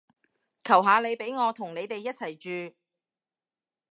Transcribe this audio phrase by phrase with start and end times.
[0.63, 2.75] 求下你畀我同你哋一齊住